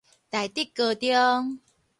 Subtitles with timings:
[0.03, 0.13] 大直高中